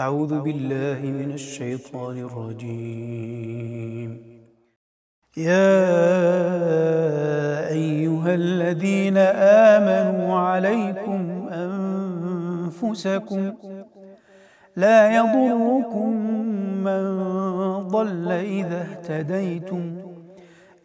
أعوذ 0.00 0.40
بالله 0.40 1.00
من 1.00 1.30
الشيطان 1.32 2.18
الرجيم. 2.28 4.10
يا 5.36 5.78
أيها 7.68 8.34
الذين 8.34 9.16
آمنوا 9.72 10.38
عليكم 10.38 11.48
أنفسكم 12.72 13.52
لا 14.76 15.16
يضركم 15.16 16.10
من 16.84 17.02
ضل 17.88 18.32
إذا 18.32 18.80
اهتديتم. 18.80 19.96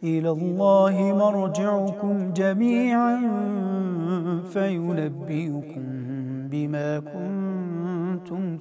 إلى 0.02 0.30
الله 0.30 0.94
مرجعكم 1.24 2.32
جميعا 2.32 3.16
فينبئكم 4.52 5.84
بما 6.50 6.98
كنتم 6.98 7.71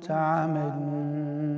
تعملون. 0.08 1.52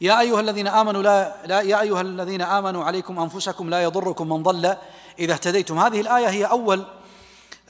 يا 0.00 0.20
أيها 0.20 0.40
الذين 0.40 0.66
آمنوا 0.66 1.02
لا, 1.02 1.46
لا 1.46 1.60
يا 1.60 1.80
أيها 1.80 2.00
الذين 2.00 2.42
آمنوا 2.42 2.84
عليكم 2.84 3.18
أنفسكم 3.18 3.70
لا 3.70 3.82
يضركم 3.82 4.28
من 4.28 4.42
ضل. 4.42 4.76
إذا 5.18 5.32
اهتديتم. 5.32 5.78
هذه 5.78 6.00
الآية 6.00 6.28
هي 6.28 6.44
أول 6.44 6.84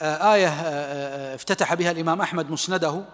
آه، 0.00 0.34
آية 0.34 0.48
آه، 0.48 0.52
آه، 0.52 1.34
افتتح 1.34 1.74
بها 1.74 1.90
الإمام 1.90 2.20
أحمد 2.20 2.50
مسنده 2.50 3.04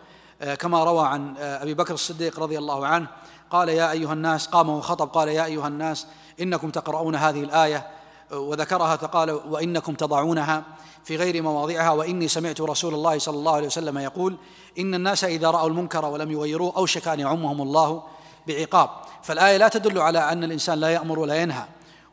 كما 0.58 0.84
روى 0.84 1.06
عن 1.06 1.36
أبي 1.38 1.74
بكر 1.74 1.94
الصديق 1.94 2.40
رضي 2.40 2.58
الله 2.58 2.86
عنه. 2.86 3.06
قال 3.50 3.68
يا 3.68 3.90
أيها 3.90 4.12
الناس 4.12 4.46
قام 4.46 4.68
وخطب 4.68 5.08
قال 5.08 5.28
يا 5.28 5.44
أيها 5.44 5.68
الناس 5.68 6.06
إنكم 6.40 6.70
تقرؤون 6.70 7.14
هذه 7.14 7.42
الآية. 7.42 7.86
وذكرها 8.32 8.96
فقال 8.96 9.30
وإنكم 9.30 9.94
تضعونها 9.94 10.64
في 11.04 11.16
غير 11.16 11.42
مواضعها 11.42 11.90
وإني 11.90 12.28
سمعت 12.28 12.60
رسول 12.60 12.94
الله 12.94 13.18
صلى 13.18 13.36
الله 13.36 13.52
عليه 13.52 13.66
وسلم 13.66 13.98
يقول 13.98 14.36
إن 14.78 14.94
الناس 14.94 15.24
إذا 15.24 15.50
رأوا 15.50 15.68
المنكر 15.68 16.04
ولم 16.04 16.30
يغيروه 16.30 16.76
أوشك 16.76 17.08
أن 17.08 17.20
يعمهم 17.20 17.62
الله 17.62 18.02
بعقاب. 18.46 18.90
فالآية 19.22 19.56
لا 19.56 19.68
تدل 19.68 19.98
على 19.98 20.18
أن 20.18 20.44
الإنسان 20.44 20.80
لا 20.80 20.88
يأمر 20.88 21.18
ولا 21.18 21.34
ينهى 21.34 21.64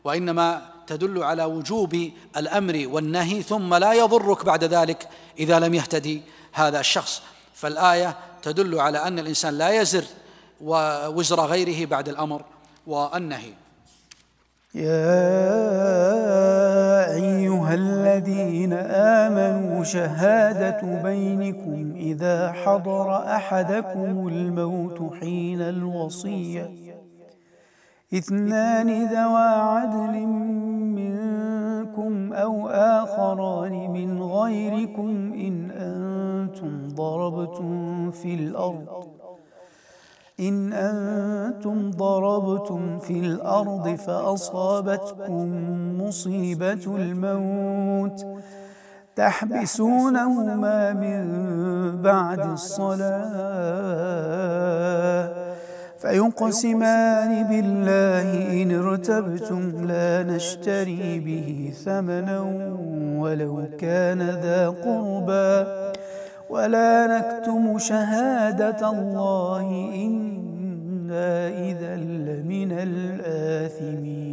وإنما 0.04 0.62
تدل 0.86 1.22
على 1.22 1.44
وجوب 1.44 2.10
الأمر 2.36 2.84
والنهي 2.86 3.42
ثم 3.42 3.74
لا 3.74 3.92
يضرك 3.92 4.44
بعد 4.44 4.64
ذلك 4.64 5.08
إذا 5.38 5.58
لم 5.58 5.74
يهتدي 5.74 6.22
هذا 6.52 6.80
الشخص. 6.80 7.22
فالآية 7.54 8.16
تدل 8.42 8.80
على 8.80 8.98
أن 8.98 9.18
الإنسان 9.18 9.58
لا 9.58 9.80
يزر 9.80 10.04
وزر 10.60 11.40
غيره 11.40 11.86
بعد 11.86 12.08
الأمر 12.08 12.42
والنهي. 12.86 13.52
يا 14.74 15.63
شهادة 19.84 21.02
بينكم 21.02 21.92
إذا 21.96 22.52
حضر 22.52 23.16
أحدكم 23.36 24.28
الموت 24.28 25.14
حين 25.20 25.60
الوصية. 25.60 26.70
اثنان 28.14 28.88
ذوى 29.06 29.48
عدل 29.48 30.26
منكم 31.00 32.32
أو 32.32 32.68
آخران 32.68 33.90
من 33.90 34.22
غيركم 34.22 35.32
إن 35.32 35.70
أنتم 35.70 36.88
ضربتم 36.94 38.10
في 38.10 38.34
الأرض. 38.34 39.04
إن 40.40 40.72
أنتم 40.72 41.90
ضربتم 41.90 42.98
في 42.98 43.18
الأرض 43.18 43.88
فأصابتكم 43.88 45.48
مصيبة 46.02 46.86
الموت. 46.86 48.26
تحبسونهما 49.16 50.92
من 50.92 51.22
بعد 52.02 52.40
الصلاة 52.40 53.04
فيقسمان 55.98 57.44
بالله 57.48 58.62
إن 58.62 58.86
ارتبتم 58.86 59.86
لا 59.86 60.22
نشتري 60.22 61.18
به 61.18 61.72
ثمنا 61.84 62.40
ولو 63.18 63.68
كان 63.78 64.20
ذا 64.22 64.68
قربى. 64.68 65.54
ولا 66.50 67.06
نكتم 67.06 67.78
شهادة 67.78 68.90
الله 68.90 69.60
إنا 69.94 71.48
إذا 71.48 71.96
لمن 71.96 72.72
الآثمين. 72.72 74.24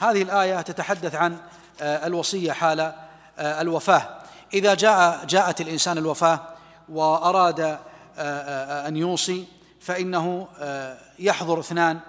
هذه 0.00 0.22
الآية 0.22 0.60
تتحدث 0.60 1.14
عن 1.14 1.32
الوصية 1.82 2.52
حال 2.52 2.80
آه، 2.80 3.60
الوفاة. 3.60 4.08
إذا 4.54 4.74
جاء 4.74 5.24
جاءت 5.24 5.60
الإنسان 5.60 5.98
الوفاة 5.98 6.40
وأراد 6.88 7.78
آه، 8.18 8.88
أن 8.88 8.96
يوصي 8.96 9.44
فإنه 9.80 10.48
يحضر 11.18 11.60
اثنان 11.60 12.00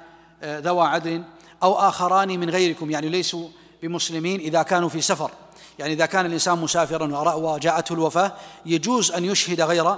ذوى 0.44 0.88
عدل 0.88 1.24
أو 1.64 1.74
آخران 1.74 2.40
من 2.40 2.50
غيركم. 2.50 2.92
يعني 2.92 3.10
ليسوا 3.10 3.50
بمسلمين 3.84 4.40
إذا 4.40 4.64
كانوا 4.64 4.90
في 4.90 5.02
سفر. 5.02 5.32
يعني 5.80 5.94
إذا 5.94 6.06
كان 6.06 6.26
الإنسان 6.26 6.58
مسافرا 6.58 7.36
وجاءته 7.36 7.94
الوفاة 7.94 8.32
يجوز 8.66 9.12
أن 9.12 9.26
يشهد 9.26 9.62
غير 9.62 9.96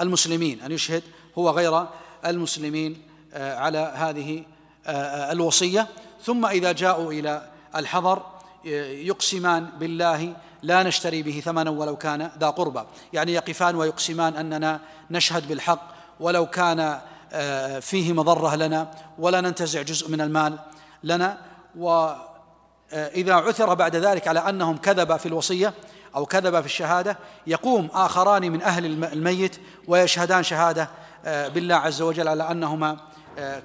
المسلمين 0.00 0.60
أن 0.60 0.72
يشهد 0.72 1.02
هو 1.38 1.50
غير 1.50 1.86
المسلمين 2.26 3.02
آه، 3.34 3.56
على 3.56 3.92
هذه 3.94 4.44
آه، 4.86 5.32
الوصية. 5.32 5.88
ثم 6.24 6.46
إذا 6.46 6.72
جاءوا 6.72 7.12
إلى 7.12 7.48
الحضر 7.76 8.22
يقسمان 8.64 9.66
بالله 9.80 10.34
لا 10.62 10.82
نشتري 10.82 11.22
به 11.22 11.42
ثمنا 11.44 11.70
ولو 11.70 11.96
كان 11.96 12.30
ذا 12.40 12.50
قربى. 12.50 12.82
يعني 13.12 13.32
يقفان 13.32 13.76
ويقسمان 13.76 14.36
أننا 14.36 14.80
نشهد 15.10 15.48
بالحق 15.48 15.88
ولو 16.20 16.46
كان 16.46 17.00
آه، 17.32 17.78
فيه 17.78 18.12
مضرة 18.12 18.56
لنا 18.56 18.90
ولا 19.18 19.40
ننتزع 19.40 19.82
جزء 19.82 20.10
من 20.10 20.20
المال 20.20 20.58
لنا. 21.04 21.38
و 21.78 21.88
آه، 22.92 23.32
عثر 23.32 23.74
بعد 23.74 23.96
ذلك 23.96 24.28
على 24.28 24.40
أنهم 24.40 24.76
كذب 24.76 25.16
في 25.16 25.26
الوصية 25.26 25.74
أو 26.16 26.26
كذب 26.26 26.60
في 26.60 26.66
الشهادة 26.66 27.18
يقوم 27.46 27.88
آخران 27.92 28.52
من 28.52 28.62
أهل 28.62 29.04
الميت 29.04 29.60
ويشهدان 29.88 30.42
شهادة 30.42 30.88
آه، 31.24 31.48
بالله 31.48 31.74
عز 31.74 32.02
وجل 32.02 32.28
على 32.28 32.50
أنهما 32.50 32.96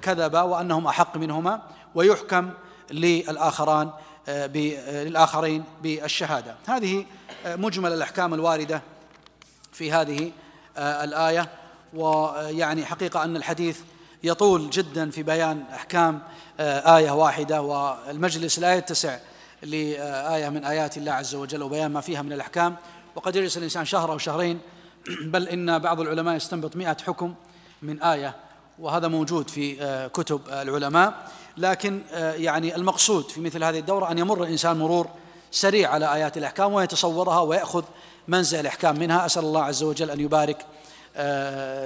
كذبا 0.02 0.42
وأنهم 0.42 0.86
أحق 0.86 1.16
منهما 1.16 1.62
ويحكم 1.94 2.50
للآخران. 2.90 3.90
للآخرين 4.28 5.64
بالشهادة. 5.82 6.54
هذه 6.66 7.04
مجمل 7.46 7.92
الأحكام 7.92 8.34
الواردة 8.34 8.82
في 9.72 9.92
هذه 9.92 10.32
الآية. 10.78 11.48
ويعني 11.94 12.84
حقيقة 12.84 13.24
أن 13.24 13.36
الحديث 13.36 13.80
يطول 14.22 14.70
جدا 14.70 15.10
في 15.10 15.22
بيان 15.22 15.64
أحكام 15.74 16.22
آه، 16.60 16.96
آية 16.96 17.10
واحدة. 17.10 17.62
والمجلس 17.62 18.58
لا 18.58 18.74
يتسع 18.74 19.18
لآية 19.62 20.48
من 20.48 20.64
آيات 20.64 20.96
الله 20.96 21.12
عز 21.12 21.34
وجل 21.34 21.62
وبيان 21.62 21.90
ما 21.90 22.00
فيها 22.00 22.22
من 22.22 22.32
الأحكام. 22.32 22.76
وقد 23.14 23.36
يجلس 23.36 23.56
الإنسان 23.56 23.84
شهر 23.84 24.12
أو 24.12 24.18
شهرين 24.18 24.60
بل 25.32 25.48
إن 25.48 25.78
بعض 25.78 26.00
العلماء 26.00 26.36
يستنبط 26.36 26.76
مئة 26.76 26.96
حكم 27.06 27.34
من 27.82 28.02
آية 28.02 28.34
وهذا 28.80 29.08
موجود 29.08 29.50
في 29.50 29.82
آه، 29.82 30.06
كتب 30.06 30.40
العلماء. 30.48 31.14
لكن 31.56 32.02
آه، 32.12 32.32
يعني 32.32 32.76
المقصود 32.76 33.30
في 33.30 33.40
مثل 33.40 33.64
هذه 33.64 33.78
الدورة 33.78 34.10
أن 34.10 34.18
يمر 34.18 34.42
الإنسان 34.42 34.78
مرور 34.78 35.08
سريع 35.50 35.90
على 35.90 36.14
آيات 36.14 36.36
الأحكام 36.36 36.72
ويتصورها 36.72 37.40
ويأخذ 37.40 37.84
منزل 38.28 38.60
الأحكام 38.60 38.98
منها. 38.98 39.26
أسأل 39.26 39.44
الله 39.44 39.62
عز 39.62 39.82
وجل 39.82 40.10
أن 40.10 40.20
يبارك 40.20 40.66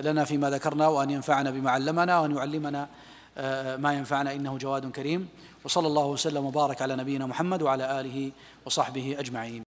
لنا 0.04 0.24
فيما 0.24 0.50
ذكرنا 0.50 0.88
وأن 0.88 1.10
ينفعنا 1.10 1.50
بما 1.50 1.70
علمنا 1.70 2.20
وأن 2.20 2.36
يعلمنا 2.36 2.88
آه، 3.38 3.76
ما 3.76 3.92
ينفعنا. 3.92 4.32
إنه 4.32 4.58
جواد 4.58 4.90
كريم. 4.90 5.28
وصلى 5.64 5.86
الله 5.86 6.06
وسلم 6.06 6.46
وبارك 6.46 6.82
على 6.82 6.96
نبينا 6.96 7.26
محمد 7.26 7.62
وعلى 7.62 8.00
آله 8.00 8.30
وصحبه 8.66 9.16
أجمعين. 9.18 9.71